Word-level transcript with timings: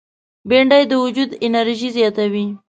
بېنډۍ 0.49 0.83
د 0.87 0.93
وجود 1.03 1.29
انرژي 1.45 1.89
زیاتوي 1.97 2.45